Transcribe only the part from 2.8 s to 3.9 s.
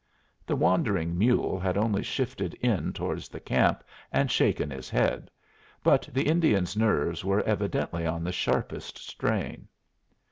towards the camp